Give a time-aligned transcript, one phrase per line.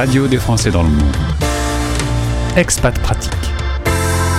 [0.00, 1.14] radio des Français dans le monde.
[2.56, 3.34] Expat Pratique.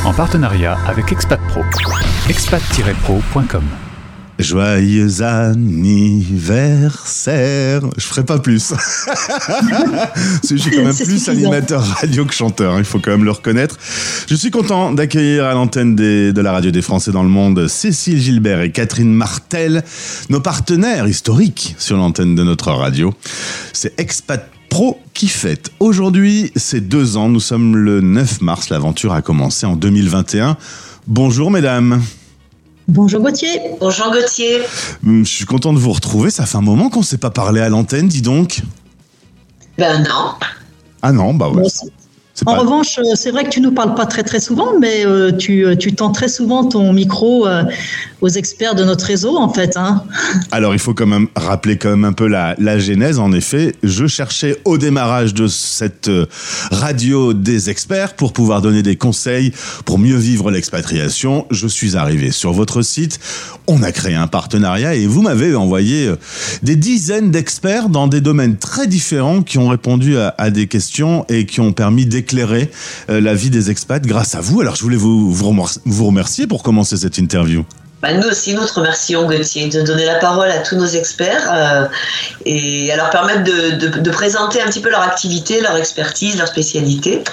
[0.04, 1.62] En partenariat avec Expat Pro.
[2.28, 3.64] expat-pro.com.
[4.40, 7.82] Joyeux anniversaire.
[7.96, 8.74] Je ferai pas plus.
[10.50, 13.30] je suis quand même plus animateur radio que chanteur, hein, il faut quand même le
[13.30, 13.78] reconnaître.
[14.28, 18.20] Je suis content d'accueillir à l'antenne de la radio des Français dans le monde Cécile
[18.20, 19.84] Gilbert et Catherine Martel,
[20.30, 23.14] nos partenaires historiques sur l'antenne de notre radio.
[23.74, 25.70] C'est Expat Pro qui fête.
[25.82, 30.56] Aujourd'hui, c'est deux ans, nous sommes le 9 mars, l'aventure a commencé en 2021.
[31.08, 32.02] Bonjour mesdames.
[32.88, 33.60] Bonjour Gauthier.
[33.82, 34.62] Bonjour Gauthier.
[35.06, 36.32] Hum, je suis content de vous retrouver.
[36.32, 38.62] Ça fait un moment qu'on ne s'est pas parlé à l'antenne, dis donc.
[39.78, 40.36] Ben non.
[41.02, 41.64] Ah non, bah ouais.
[42.46, 45.32] En revanche, euh, c'est vrai que tu nous parles pas très très souvent, mais euh,
[45.32, 47.48] tu, euh, tu tends très souvent ton micro
[48.22, 49.78] aux experts de notre réseau, en fait.
[49.78, 50.04] Hein.
[50.52, 53.20] Alors, il faut quand même rappeler quand même un peu la, la genèse.
[53.20, 56.10] En effet, je cherchais au démarrage de cette
[56.72, 59.52] radio des experts pour pouvoir donner des conseils
[59.86, 61.48] pour mieux vivre l'expatriation.
[61.52, 63.20] Je suis arrivé sur votre site.
[63.68, 66.12] On a créé un partenariat et vous m'avez envoyé
[66.64, 71.26] des dizaines d'experts dans des domaines très différents qui ont répondu à, à des questions
[71.30, 72.72] et qui ont permis d'éclairer éclairer
[73.10, 74.62] euh, la vie des expats grâce à vous.
[74.62, 77.66] Alors je voulais vous, vous remercier pour commencer cette interview.
[78.02, 81.48] Bah, nous aussi, nous te remercions, Gauthier, de donner la parole à tous nos experts
[81.54, 81.88] euh,
[82.46, 87.24] et à leur permettre de, présenter un petit peu leur activité, leur expertise, leur spécialité,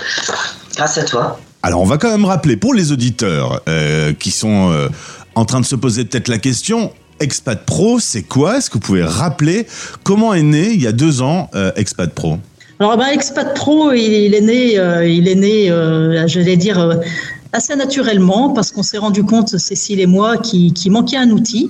[0.77, 1.41] grâce à toi.
[1.63, 4.89] Alors, on va quand même rappeler pour les auditeurs euh, qui sont
[5.35, 8.59] en train de se poser peut-être la question Expat Pro, c'est quoi?
[8.59, 9.67] Est-ce que vous pouvez rappeler
[10.05, 12.39] comment est né il y a deux ans Expat Pro?
[12.81, 16.95] Alors, ben, Expat Pro, il, est né, euh, il est né, euh, j'allais dire, euh,
[17.53, 21.69] assez naturellement, parce qu'on s'est rendu compte, Cécile et moi, qu'il manquait un outil.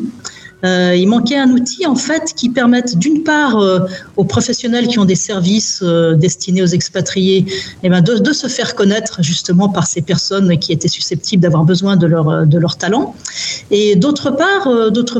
[0.64, 3.80] Euh, il manquait un outil en fait qui permette d'une part euh,
[4.16, 7.46] aux professionnels qui ont des services euh, destinés aux expatriés
[7.84, 11.96] eh ben, de, se faire connaître justement par ces personnes qui étaient susceptibles d'avoir besoin
[11.96, 13.14] de leur, de leur talent.
[13.70, 14.68] Et d'autre part,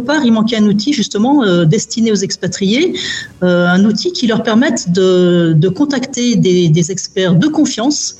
[0.05, 2.95] part, il manquait un outil justement destiné aux expatriés,
[3.41, 8.17] un outil qui leur permette de, de contacter des experts de confiance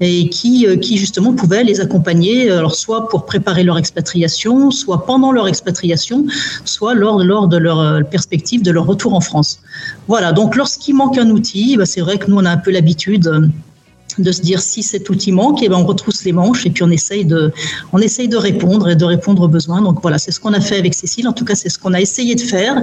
[0.00, 4.70] et qui, euh, qui justement pouvaient les accompagner, euh, alors soit pour préparer leur expatriation,
[4.70, 6.26] soit pendant leur expatriation,
[6.64, 9.60] soit lors, lors de leur euh, perspective de leur retour en France.
[10.08, 12.70] Voilà, donc lorsqu'il manque un outil, bah, c'est vrai que nous, on a un peu
[12.70, 13.50] l'habitude
[14.18, 16.70] de se dire si cet outil manque, et eh ben on retrousse les manches et
[16.70, 17.52] puis on essaye de,
[17.92, 19.82] on essaye de répondre et de répondre aux besoins.
[19.82, 21.26] Donc voilà, c'est ce qu'on a fait avec Cécile.
[21.26, 22.80] En tout cas, c'est ce qu'on a essayé de faire.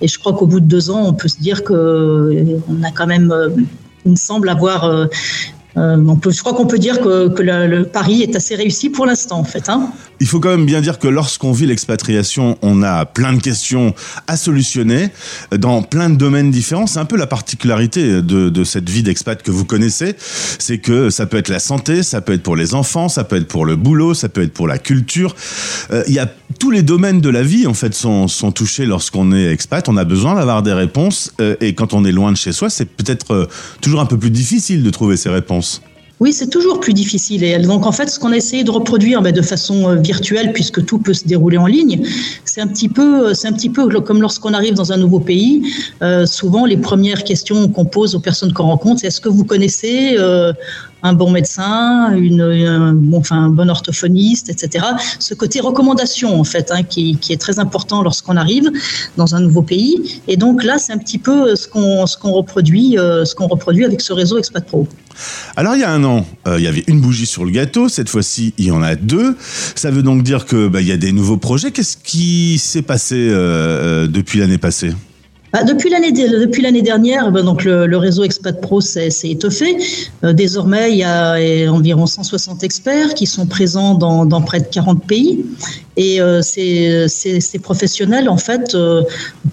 [0.00, 2.92] Et je crois qu'au bout de deux ans, on peut se dire que on a
[2.92, 3.34] quand même
[4.04, 5.08] il me semble avoir
[5.78, 9.44] euh, je crois qu'on peut dire que, le, pari est assez réussi pour l'instant, en
[9.44, 9.68] fait.
[9.68, 9.90] Hein.
[10.20, 13.94] Il faut quand même bien dire que lorsqu'on vit l'expatriation, on a plein de questions
[14.26, 15.10] à solutionner
[15.56, 16.86] dans plein de domaines différents.
[16.86, 20.16] C'est un peu la particularité de, cette vie d'expat que vous connaissez.
[20.58, 23.36] C'est que ça peut être la santé, ça peut être pour les enfants, ça peut
[23.36, 25.36] être pour le boulot, ça peut être pour la culture.
[25.92, 26.28] Euh, il y a
[26.58, 29.88] tous les domaines de la vie, en fait, sont, touchés lorsqu'on est expat.
[29.88, 31.32] On a besoin d'avoir des réponses.
[31.40, 33.48] Euh, et quand on est loin de chez soi, c'est peut-être
[33.80, 35.82] toujours un peu plus difficile de trouver ces réponses.
[36.20, 37.44] Oui, c'est toujours plus difficile.
[37.44, 40.52] Et donc, en fait, ce qu'on a essayé de reproduire mais de façon euh, virtuelle,
[40.52, 42.02] puisque tout peut se dérouler en ligne,
[42.44, 43.32] c'est un petit peu,
[43.74, 45.62] peu comme lorsqu'on arrive dans un nouveau pays.
[46.02, 49.44] Euh, souvent, les premières questions qu'on pose aux personnes qu'on rencontre, c'est est-ce que vous
[49.44, 50.52] connaissez euh,
[51.02, 54.84] un bon médecin, une, un, bon, enfin, un bon orthophoniste, etc.
[55.18, 58.70] Ce côté recommandation, en fait, hein, qui, qui, est très important lorsqu'on arrive
[59.16, 60.20] dans un nouveau pays.
[60.26, 62.96] Et donc là, c'est un petit peu ce qu'on ce qu'on reproduit,
[63.36, 64.88] qu'on reproduit avec ce réseau Expat Pro.
[65.56, 67.88] Alors il y a un an, euh, il y avait une bougie sur le gâteau.
[67.88, 69.36] Cette fois-ci, il y en a deux.
[69.74, 71.70] Ça veut donc dire que bah, il y a des nouveaux projets.
[71.70, 74.92] Qu'est-ce qui s'est passé euh, euh, depuis l'année passée?
[75.52, 79.76] Bah, depuis l'année dernière, bah, donc le, réseau Expat Pro s'est étoffé.
[80.22, 81.36] désormais, il y a
[81.72, 85.44] environ 160 experts qui sont présents dans, près de 40 pays.
[85.98, 89.02] Et euh, ces, professionnels, en fait, euh,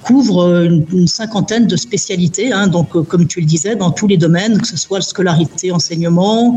[0.03, 2.51] couvrent une, cinquantaine de spécialités.
[2.51, 5.71] Hein, donc, euh, comme tu le disais, dans tous les domaines, que ce soit scolarité,
[5.71, 6.56] enseignement,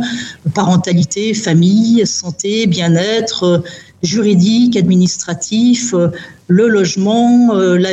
[0.55, 3.63] parentalité, famille, santé, bien-être,
[4.03, 5.95] juridique, administratif,
[6.49, 7.91] le logement, la,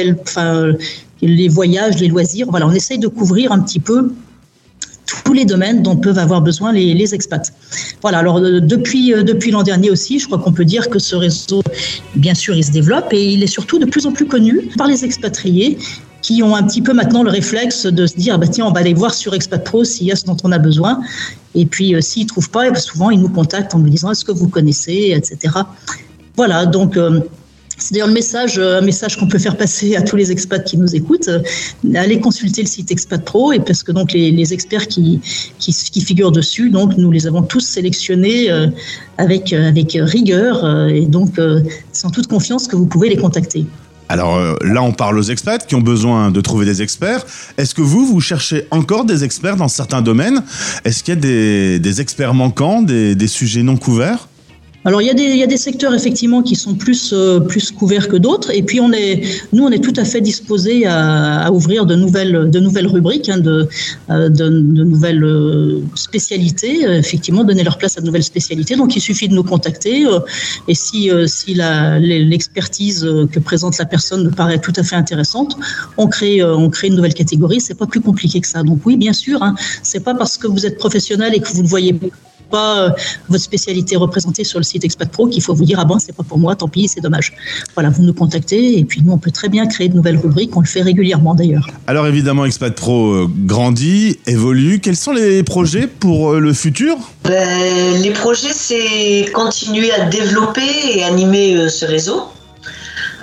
[1.21, 2.47] les voyages, les loisirs.
[2.50, 4.12] Voilà, on essaye de couvrir un petit peu
[5.23, 7.53] tous les domaines dont peuvent avoir besoin les, expats.
[8.01, 11.00] Voilà, alors euh, depuis, euh, depuis l'an dernier aussi, je crois qu'on peut dire que
[11.00, 11.62] ce réseau,
[12.15, 14.88] bien sûr, il se développe et il est surtout de plus en plus connu par
[14.88, 15.77] les expatriés
[16.21, 18.79] qui ont un petit peu maintenant le réflexe de se dire, bah, tiens, on va
[18.79, 21.00] aller voir sur Expat Pro s'il y a ce dont on a besoin.
[21.53, 24.25] Et puis, euh, s'ils ne trouvent pas, souvent, ils nous contactent en nous disant, est-ce
[24.25, 25.53] que vous connaissez, etc.
[26.35, 26.97] Voilà, donc
[27.77, 30.77] C'est d'ailleurs le message, un message qu'on peut faire passer à tous les expats qui
[30.77, 31.30] nous écoutent.
[31.94, 35.19] Allez consulter le site Expat Pro et parce que donc les, experts qui,
[35.60, 38.50] qui, figurent dessus, donc nous les avons tous sélectionnés
[39.18, 41.33] avec avec rigueur et donc
[41.92, 43.66] sans toute confiance que vous pouvez les contacter.
[44.10, 47.25] Alors euh, là, on parle aux expats qui ont besoin de trouver des experts.
[47.57, 50.44] Est-ce que vous, vous cherchez encore des experts dans certains domaines?
[50.83, 54.27] Est-ce qu'il y a des, experts manquants, des sujets non couverts?
[54.86, 57.40] Alors il y, a des, il y a des secteurs effectivement qui sont plus euh,
[57.40, 60.86] plus couverts que d'autres, et puis on est nous on est tout à fait disposés
[60.86, 63.68] à, à ouvrir de nouvelles de nouvelles rubriques, hein, de,
[64.12, 64.46] euh, de,
[64.78, 68.76] de nouvelles euh, spécialités, effectivement donner leur place à de nouvelles spécialités.
[68.76, 70.06] Donc il suffit de nous contacter,
[70.68, 73.00] et si si l'expertise
[73.32, 75.58] que présente la personne nous paraît tout à fait intéressante,
[75.98, 77.60] on crée on crée une nouvelle catégorie.
[77.60, 78.62] C'est pas plus compliqué que ça.
[78.64, 81.64] Donc oui, bien sûr, hein, c'est pas parce que vous êtes professionnel et que vous
[81.64, 81.94] ne voyez
[82.56, 82.90] pas euh,
[83.28, 86.16] votre spécialité représentée sur le site Expat Pro qu'il faut vous dire ah bon c'est
[86.16, 87.34] pas pour moi tant pis c'est dommage
[87.74, 90.56] voilà vous nous contactez et puis nous on peut très bien créer de nouvelles rubriques
[90.56, 95.44] on le fait régulièrement d'ailleurs alors évidemment Expat Pro euh, grandit évolue quels sont les
[95.44, 96.96] projets pour euh, le futur?
[97.25, 102.30] Ben, les projets c'est continuer à développer et animer ce réseau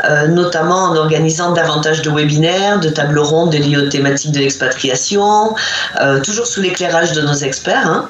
[0.05, 5.55] euh, notamment en organisant davantage de webinaires, de tables rondes liées aux thématiques de l'expatriation,
[6.00, 7.87] euh, toujours sous l'éclairage de nos experts.
[7.87, 8.08] Hein.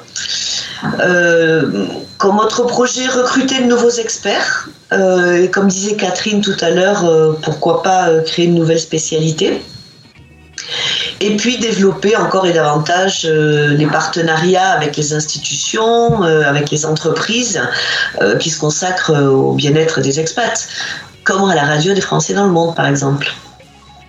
[0.99, 1.85] Euh,
[2.17, 4.69] comme autre projet, recruter de nouveaux experts.
[4.91, 7.03] et comme disait Catherine tout à l'heure,
[7.41, 9.61] pourquoi pas créer une nouvelle spécialité
[11.19, 17.59] et puis développer encore et davantage les partenariats avec les institutions, avec les entreprises
[18.39, 20.67] qui se consacrent au bien-être des expats
[21.23, 23.33] comme à la radio des Français dans le monde, par exemple.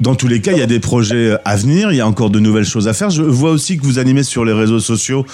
[0.04, 2.28] Dans tous les cas, il y a des projets à venir, il y a encore
[2.28, 3.08] de nouvelles choses à faire.
[3.08, 5.24] Je vois aussi que vous animez sur les réseaux sociaux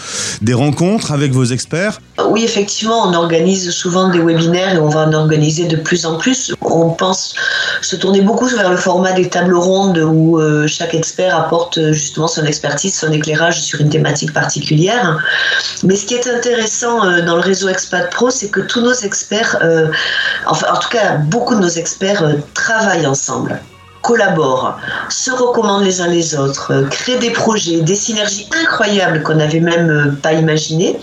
[0.43, 2.01] des rencontres avec vos experts.
[2.29, 6.19] Oui, effectivement, on organise souvent des webinaires et on va en organiser de plus en
[6.19, 6.55] plus.
[6.61, 7.35] On pense
[7.83, 11.93] se tourner beaucoup vers le format des tables rondes où euh, chaque expert apporte euh,
[11.93, 15.19] justement son expertise, son éclairage sur une thématique particulière.
[15.83, 18.95] Mais ce qui est intéressant euh, dans le réseau Expat Pro, c'est que tous nos
[18.95, 19.57] experts,
[20.47, 23.61] enfin en tout cas beaucoup de nos experts travaillent ensemble
[24.03, 29.35] collaborent, se recommandent les uns les autres, euh, créent des projets, des synergies incroyables qu'on
[29.35, 30.99] n'avait même euh, pas imaginées.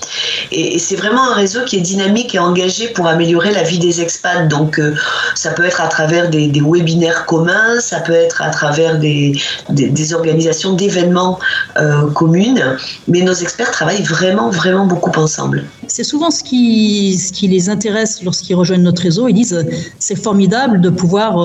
[0.52, 4.02] Et, c'est vraiment un réseau qui est dynamique et engagé pour améliorer la vie des
[4.02, 4.48] expats.
[4.48, 4.96] Donc euh,
[5.36, 9.40] ça peut être à travers des, webinaires communs, ça peut être à travers des,
[9.70, 11.40] des, organisations d'événements
[12.14, 12.78] communes,
[13.08, 15.66] mais nos experts travaillent vraiment, vraiment beaucoup ensemble.
[15.98, 19.28] C'est souvent ce qui, les intéresse lorsqu'ils rejoignent notre réseau.
[19.30, 19.66] Ils disent
[19.98, 21.40] c'est formidable de pouvoir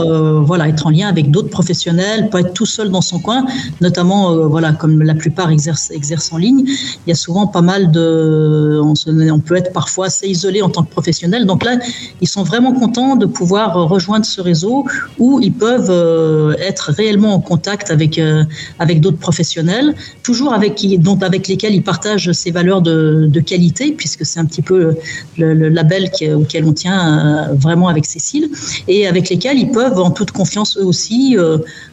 [0.45, 3.47] voilà, être en lien avec d'autres professionnels, pas être tout seul dans son coin,
[3.81, 5.91] notamment euh, voilà comme la plupart exercent,
[6.33, 6.65] en ligne.
[6.67, 10.83] Il y a souvent pas mal de, on, peut être parfois assez isolé en tant
[10.83, 11.47] que professionnel.
[11.47, 11.79] Donc là,
[12.21, 14.85] ils sont vraiment contents de pouvoir rejoindre ce réseau
[15.19, 18.45] où ils peuvent euh, être réellement en contact avec euh,
[18.79, 23.93] avec d'autres professionnels, toujours avec donc avec lesquels ils partagent ces valeurs de, de qualité,
[23.93, 24.95] puisque c'est un petit peu
[25.39, 28.51] le, label auquel on tient vraiment avec Cécile,
[28.89, 31.37] et avec lesquels ils peuvent en toute confiance eux aussi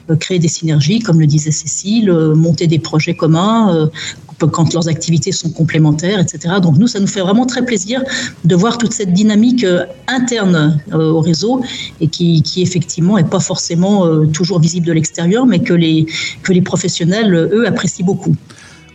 [0.10, 3.88] euh, créer des synergies, comme le disait Cécile, euh, monter des projets communs euh,
[4.40, 6.56] quand leurs activités sont complémentaires, etc.
[6.62, 8.02] Donc nous, ça nous fait vraiment très plaisir
[8.46, 9.66] de voir toute cette dynamique
[10.08, 11.62] interne au réseau
[12.00, 16.06] et qui, qui effectivement n'est pas forcément toujours visible de l'extérieur, mais que les,
[16.42, 18.34] que les professionnels, eux, apprécient beaucoup.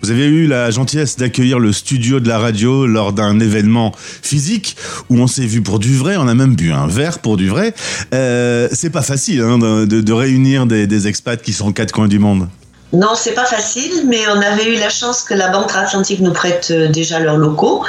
[0.04, 4.76] Vous avez eu la gentillesse d'accueillir le studio de la radio lors d'un événement physique
[5.08, 6.18] où on s'est vu pour du vrai.
[6.18, 7.72] On a même bu un verre pour du vrai.
[8.12, 12.06] Euh, c'est pas facile hein, de, réunir des, des expats qui sont aux quatre coins
[12.06, 12.48] du monde.
[12.94, 16.32] Non, c'est pas facile, mais on avait eu la chance que la Banque Atlantique nous
[16.32, 17.84] prête euh, déjà leurs locaux.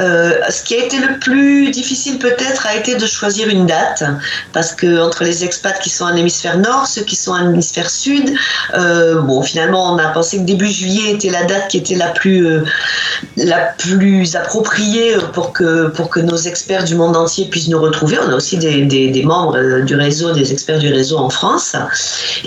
[0.00, 4.04] Euh, ce qui a été le plus difficile peut-être a été de choisir une date,
[4.52, 7.90] parce que entre les expats qui sont en hémisphère nord, ceux qui sont en hémisphère
[7.90, 8.32] sud,
[8.74, 12.10] euh, bon, finalement, on a pensé que début juillet était la date qui était la
[12.10, 12.62] plus,
[13.36, 18.16] la plus appropriée pour que, pour que nos experts du monde entier puissent nous retrouver.
[18.24, 21.74] On a aussi des, des, des membres du réseau, des experts du réseau en France,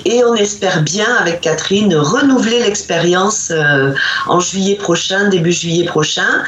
[0.06, 3.94] et on espère bien avec Catherine renouveler l'expérience euh,
[4.28, 6.44] en juillet prochain, début juillet prochain.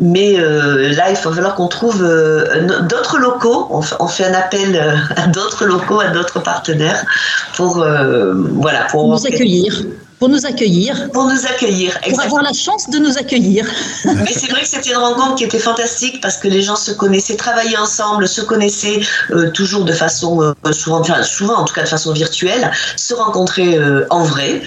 [0.00, 3.68] Mais euh, là, il va falloir qu'on trouve euh, d'autres locaux.
[3.70, 4.78] On, fait un appel
[5.16, 7.04] à d'autres locaux, à d'autres partenaires
[7.54, 9.84] pour, voilà, pour nous accueillir.
[10.18, 11.10] Pour nous accueillir.
[11.12, 12.16] Pour nous accueillir, exactement.
[12.16, 13.64] Pour avoir la chance de nous accueillir.
[14.04, 16.90] Mais c'est vrai que c'était une rencontre qui était fantastique parce que les gens se
[16.90, 21.74] connaissaient, travaillaient ensemble, se connaissaient euh, toujours de façon, euh, souvent, enfin, souvent en tout
[21.74, 24.62] cas de façon virtuelle, se rencontraient euh, en vrai.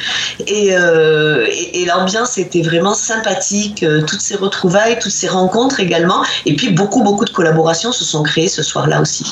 [0.47, 6.23] Et, et, et l'ambiance était vraiment sympathique, toutes ces retrouvailles, toutes ces rencontres également.
[6.45, 9.25] Et puis beaucoup, beaucoup de collaborations se sont créées ce soir-là aussi.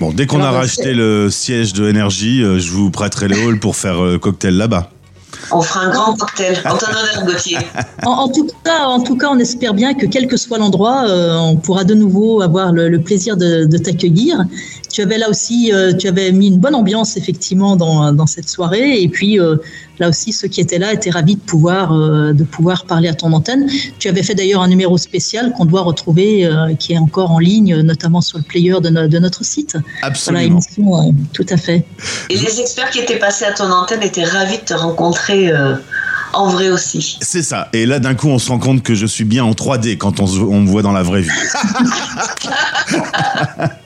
[0.00, 3.76] Bon, dès qu'on a racheté le siège de énergie, je vous prêterai le hall pour
[3.76, 4.90] faire cocktail là-bas.
[5.52, 7.58] On fera un grand cocktail en ton honneur, Gauthier.
[8.04, 11.36] En, tout cas, en tout cas, on espère bien que quel que soit l'endroit, euh,
[11.36, 14.44] on pourra de nouveau avoir le, plaisir de, t'accueillir.
[14.96, 18.48] Tu avais là aussi, euh, tu avais mis une bonne ambiance effectivement dans, dans cette
[18.48, 19.56] soirée, et puis euh,
[19.98, 23.30] là aussi, ceux qui étaient là étaient ravis de pouvoir de pouvoir parler à ton
[23.34, 23.68] antenne.
[23.98, 27.76] Tu avais fait d'ailleurs un numéro spécial qu'on doit retrouver, qui est encore en ligne,
[27.82, 29.76] notamment sur le player de, de notre site.
[30.00, 30.62] Absolument.
[31.34, 31.84] tout à fait.
[32.30, 35.74] Et les experts qui étaient passés à ton antenne étaient ravis de te rencontrer euh,
[36.32, 37.18] en vrai aussi.
[37.20, 37.68] C'est ça.
[37.72, 40.20] Et là, d'un coup, on se rend compte que je suis bien en 3D quand
[40.20, 41.28] on, me voit dans la vraie vie.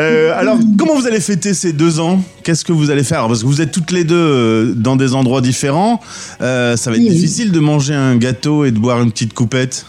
[0.00, 2.20] Euh, alors, comment vous allez fêter ces deux ans?
[2.42, 3.26] Qu'est-ce que vous allez faire?
[3.28, 6.00] Parce que vous êtes toutes les deux euh, dans des endroits différents.
[6.40, 9.86] ça va être difficile de manger un gâteau et de boire une petite coupette?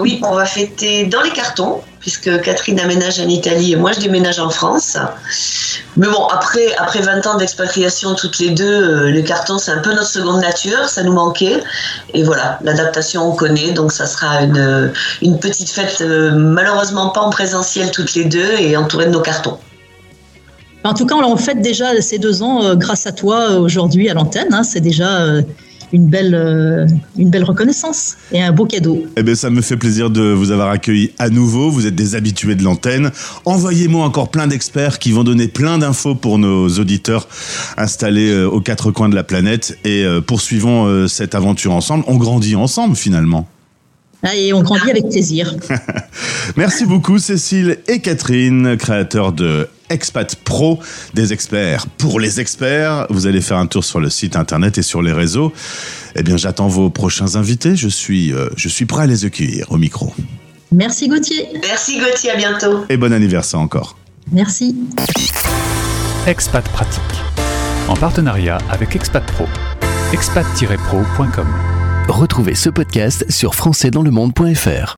[0.00, 3.98] oui, on va fêter dans les cartons puisque Catherine aménage en Italie et moi je
[3.98, 4.96] déménage en France.
[5.96, 9.80] Mais bon, après, après 20 ans d'expatriation toutes les deux, euh, les cartons c'est un
[9.80, 11.64] peu notre seconde nature, ça nous manquait.
[12.14, 17.22] Et voilà, l'adaptation on connaît, donc ça sera une, une petite fête, euh, malheureusement pas
[17.22, 19.58] en présentiel toutes les deux et entourée de nos cartons.
[20.84, 24.14] En tout cas, on fête déjà ces deux ans euh, grâce à toi aujourd'hui à
[24.14, 24.54] l'antenne.
[24.54, 24.62] Hein.
[24.62, 25.22] c'est déjà
[25.92, 29.06] une belle, euh, une belle reconnaissance et un beau cadeau.
[29.16, 31.70] Eh bien, ça me fait plaisir de vous avoir accueilli à nouveau.
[31.70, 33.10] Vous êtes des habitués de l'antenne.
[33.44, 37.28] Envoyez-moi encore plein d'experts qui vont donner plein d'infos pour nos auditeurs
[37.76, 42.04] installés euh, aux quatre coins de la planète et euh, poursuivons cette aventure ensemble.
[42.06, 43.48] On grandit ensemble finalement.
[44.34, 45.54] Et on grandit avec plaisir.
[46.56, 50.80] Merci beaucoup Cécile et Catherine, créateurs de Expat Pro,
[51.14, 53.06] des experts pour les experts.
[53.10, 55.52] Vous allez faire un tour sur le site internet et sur les réseaux.
[56.16, 57.76] Eh bien, j'attends vos prochains invités.
[57.76, 60.12] Je suis, euh, je suis prêt à les accueillir au micro.
[60.72, 61.48] Merci Gauthier.
[61.62, 62.84] Merci Gauthier, à bientôt.
[62.88, 63.96] Et bon anniversaire encore.
[64.32, 64.76] Merci.
[66.26, 67.02] Expat Pratique,
[67.86, 69.44] en partenariat avec Expat Pro.
[70.12, 71.75] expat-pro.com.
[72.08, 74.94] Retrouvez ce podcast sur françaisdanslemonde.fr.